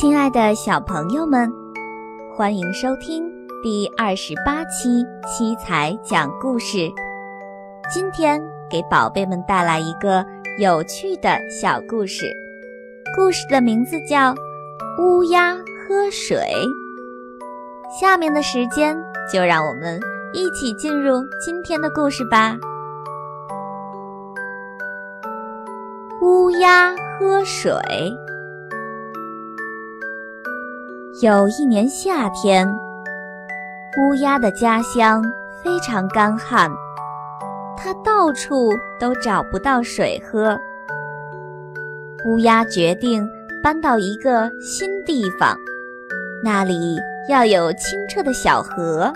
[0.00, 1.52] 亲爱的小朋友们，
[2.34, 3.30] 欢迎收听
[3.62, 6.90] 第二十八期七彩讲故事。
[7.92, 10.24] 今天给宝贝们带来一个
[10.58, 12.32] 有趣的小故事，
[13.14, 14.32] 故事的名字叫
[14.98, 16.38] 《乌鸦喝水》。
[18.00, 18.96] 下面的时间
[19.30, 20.00] 就让我们
[20.32, 22.56] 一起进入今天的故事吧。
[26.22, 27.74] 乌鸦喝水。
[31.22, 32.66] 有一年夏天，
[33.98, 35.22] 乌鸦的家乡
[35.62, 36.70] 非常干旱，
[37.76, 40.58] 它到处都找不到水喝。
[42.24, 43.28] 乌鸦决定
[43.62, 45.54] 搬到一个新地方，
[46.42, 46.98] 那里
[47.28, 49.12] 要有清澈的小河。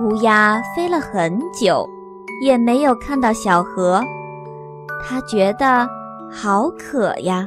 [0.00, 1.88] 乌鸦飞了很久，
[2.44, 4.02] 也没有看到小河，
[5.04, 5.88] 它觉得
[6.28, 7.46] 好渴呀，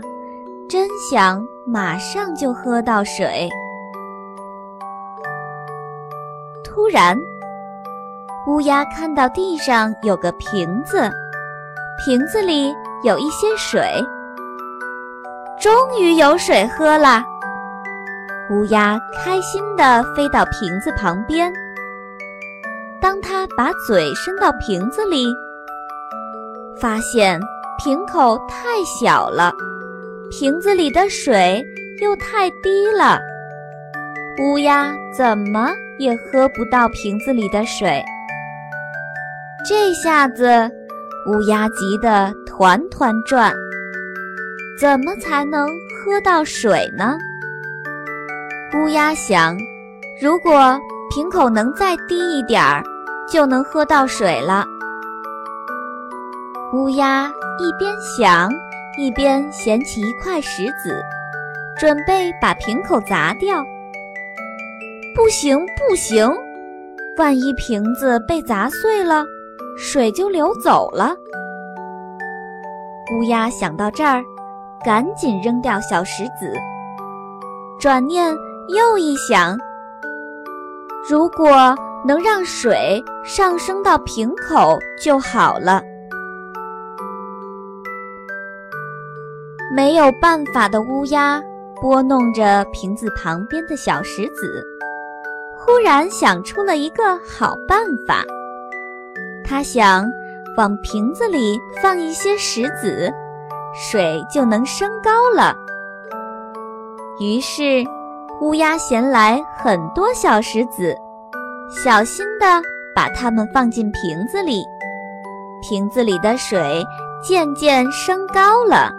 [0.70, 1.46] 真想。
[1.68, 3.50] 马上就喝到水。
[6.64, 7.18] 突然，
[8.46, 11.10] 乌鸦看到地上有个瓶子，
[12.06, 12.72] 瓶子里
[13.04, 13.82] 有一些水。
[15.60, 17.24] 终于有水喝了，
[18.52, 21.52] 乌鸦开心地飞到瓶子旁边。
[23.02, 25.26] 当它把嘴伸到瓶子里，
[26.80, 27.42] 发现
[27.84, 29.52] 瓶口太小了。
[30.32, 31.64] 瓶子里的水
[32.02, 33.20] 又太低了，
[34.42, 38.04] 乌鸦怎么也喝不到瓶子里的水。
[39.68, 40.70] 这下子，
[41.28, 43.54] 乌鸦急得团团转。
[44.80, 47.18] 怎么才能喝到水呢？
[48.76, 49.58] 乌鸦想，
[50.22, 50.78] 如果
[51.14, 52.84] 瓶口能再低一点儿，
[53.32, 54.66] 就能喝到水了。
[56.74, 58.50] 乌鸦一边想。
[58.98, 61.02] 一边捡起一块石子，
[61.78, 63.64] 准备把瓶口砸掉。
[65.16, 66.34] 不行，不行！
[67.18, 69.26] 万一瓶子被砸碎了，
[69.78, 71.16] 水就流走了。
[73.14, 74.24] 乌鸦想到这儿，
[74.84, 76.54] 赶紧扔掉小石子。
[77.80, 78.34] 转念
[78.70, 79.58] 又一想，
[81.10, 81.76] 如果
[82.06, 85.82] 能让水上升到瓶口就好了。
[89.72, 91.42] 没有办法的乌鸦
[91.82, 94.64] 拨弄着瓶子旁边的小石子，
[95.58, 98.24] 忽然想出了一个好办法。
[99.44, 100.06] 他想
[100.58, 103.12] 往瓶子里放一些石子，
[103.74, 105.56] 水就能升高了。
[107.20, 107.84] 于是，
[108.42, 110.96] 乌鸦衔来很多小石子，
[111.84, 112.62] 小心地
[112.96, 114.64] 把它们放进瓶子里。
[115.68, 116.84] 瓶子里的水
[117.24, 118.92] 渐渐升高了。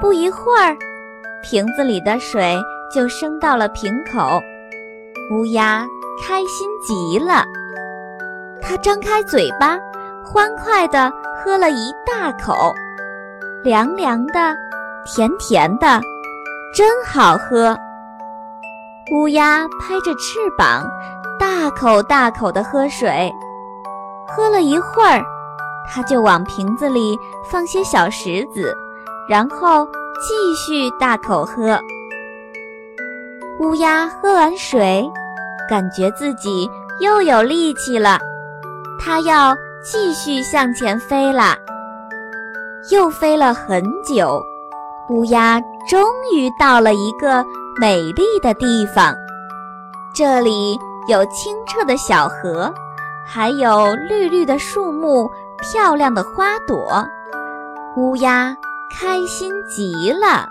[0.00, 0.76] 不一会儿，
[1.42, 2.58] 瓶子里的水
[2.94, 4.40] 就升到了瓶口，
[5.32, 5.86] 乌鸦
[6.22, 7.44] 开心极了。
[8.60, 9.78] 它张开嘴巴，
[10.24, 12.74] 欢快地喝了一大口，
[13.64, 14.54] 凉凉的，
[15.06, 16.00] 甜甜的，
[16.74, 17.76] 真好喝。
[19.14, 20.84] 乌鸦拍着翅膀，
[21.38, 23.32] 大口大口地喝水。
[24.28, 25.24] 喝了一会儿，
[25.88, 27.16] 它就往瓶子里
[27.50, 28.76] 放些小石子。
[29.28, 29.86] 然后
[30.20, 31.78] 继续大口喝。
[33.60, 35.04] 乌鸦喝完水，
[35.68, 36.68] 感觉自己
[37.00, 38.18] 又有力气了，
[39.00, 41.56] 它要继续向前飞了。
[42.90, 44.40] 又飞了很久，
[45.08, 47.44] 乌鸦终于到了一个
[47.80, 49.14] 美丽的地方。
[50.14, 50.78] 这里
[51.08, 52.72] 有清澈的小河，
[53.26, 55.28] 还有绿绿的树木、
[55.60, 57.04] 漂亮的花朵。
[57.96, 58.56] 乌鸦。
[58.90, 60.48] 开心极了。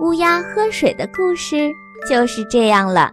[0.00, 1.70] 乌鸦喝水的故事
[2.08, 3.10] 就是这样了。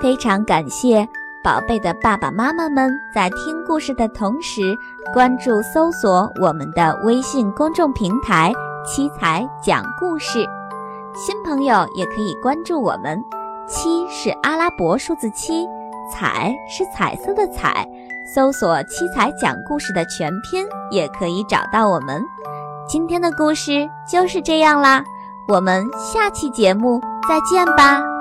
[0.00, 1.06] 非常感谢
[1.42, 4.76] 宝贝的爸爸妈妈们在听故事的同时
[5.12, 8.52] 关注、搜索我们的微信公众平台
[8.86, 10.46] “七彩讲故事”。
[11.14, 13.22] 新朋友也可以关注我们，
[13.66, 15.66] 七是阿拉伯数字七。
[16.12, 17.86] 彩是彩色的彩，
[18.24, 22.22] 搜索“七彩讲故事”的全拼也可以找到我们。
[22.88, 25.04] 今天的故事就是这样啦，
[25.48, 28.15] 我们下期节目再见吧。